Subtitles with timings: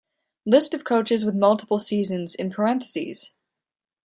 [0.47, 3.35] List of coaches with multiple seasons in parentheses.